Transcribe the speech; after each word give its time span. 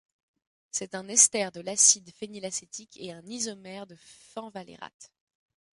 C'est 0.71 0.95
un 0.95 1.07
ester 1.09 1.49
de 1.53 1.61
l'acide 1.61 2.09
phénylacétique 2.09 2.97
et 2.99 3.11
un 3.11 3.21
isomère 3.27 3.85
du 3.85 3.95
fenvalérate. 3.97 5.11